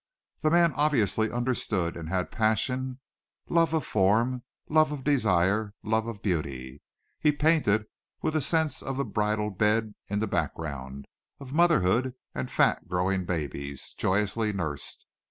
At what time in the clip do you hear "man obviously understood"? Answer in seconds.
0.49-1.95